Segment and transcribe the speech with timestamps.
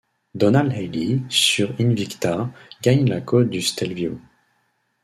[0.35, 2.49] Donald Healey sur Invicta
[2.81, 4.17] gagne la côte du Stelvio.